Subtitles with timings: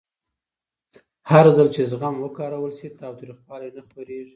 [1.31, 4.29] هرځل چې زغم وکارول شي، تاوتریخوالی نه خپرېږي.